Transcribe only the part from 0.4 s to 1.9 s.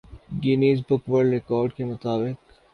Guinness book world record کے